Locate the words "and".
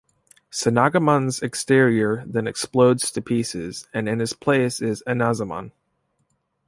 3.93-4.09